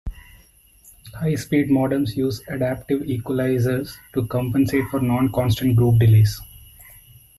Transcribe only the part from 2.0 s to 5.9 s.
use adaptive equalizers to compensate for non-constant